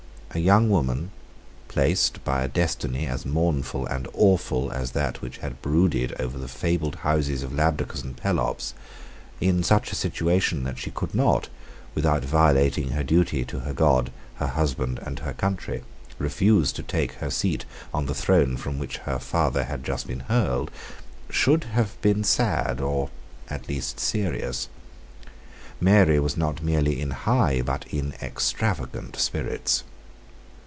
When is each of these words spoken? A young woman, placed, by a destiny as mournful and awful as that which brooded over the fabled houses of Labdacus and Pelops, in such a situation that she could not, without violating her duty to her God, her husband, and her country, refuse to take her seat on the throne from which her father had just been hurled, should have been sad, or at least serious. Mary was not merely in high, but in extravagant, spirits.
A 0.33 0.39
young 0.39 0.69
woman, 0.69 1.11
placed, 1.67 2.23
by 2.23 2.41
a 2.43 2.47
destiny 2.47 3.05
as 3.05 3.25
mournful 3.25 3.85
and 3.87 4.07
awful 4.13 4.71
as 4.71 4.91
that 4.91 5.21
which 5.21 5.41
brooded 5.61 6.15
over 6.21 6.37
the 6.37 6.47
fabled 6.47 6.95
houses 6.95 7.43
of 7.43 7.51
Labdacus 7.51 8.01
and 8.01 8.15
Pelops, 8.15 8.73
in 9.41 9.61
such 9.61 9.91
a 9.91 9.95
situation 9.95 10.63
that 10.63 10.77
she 10.79 10.89
could 10.89 11.13
not, 11.13 11.49
without 11.93 12.23
violating 12.23 12.91
her 12.91 13.03
duty 13.03 13.43
to 13.43 13.59
her 13.59 13.73
God, 13.73 14.09
her 14.35 14.47
husband, 14.47 14.99
and 15.03 15.19
her 15.19 15.33
country, 15.33 15.83
refuse 16.17 16.71
to 16.71 16.81
take 16.81 17.11
her 17.15 17.29
seat 17.29 17.65
on 17.93 18.05
the 18.05 18.15
throne 18.15 18.55
from 18.55 18.79
which 18.79 18.99
her 18.99 19.19
father 19.19 19.65
had 19.65 19.83
just 19.83 20.07
been 20.07 20.21
hurled, 20.21 20.71
should 21.29 21.65
have 21.65 21.99
been 22.01 22.23
sad, 22.23 22.79
or 22.79 23.09
at 23.49 23.67
least 23.67 23.99
serious. 23.99 24.69
Mary 25.81 26.21
was 26.21 26.37
not 26.37 26.63
merely 26.63 27.01
in 27.01 27.11
high, 27.11 27.61
but 27.61 27.83
in 27.93 28.13
extravagant, 28.21 29.17
spirits. 29.17 29.83